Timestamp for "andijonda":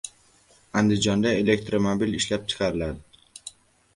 0.79-1.33